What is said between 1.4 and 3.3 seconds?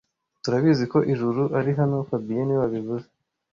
ari hano fabien niwe wabivuze